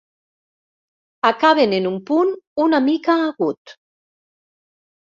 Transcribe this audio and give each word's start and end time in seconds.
Acaben 1.29 1.77
en 1.81 1.85
un 1.91 2.01
punt 2.09 2.35
una 2.67 2.81
mica 2.89 3.21
agut. 3.31 3.79